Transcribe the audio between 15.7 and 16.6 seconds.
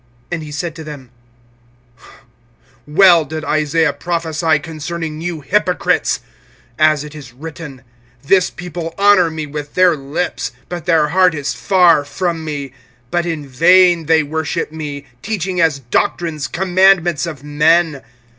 doctrines